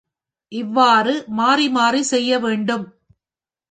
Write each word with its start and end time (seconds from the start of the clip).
இவ்வாறு 0.51 1.13
மாறி 1.31 1.69
மாறிச் 1.69 2.09
செய்ய 2.11 2.39
வேண்டும். 2.39 2.85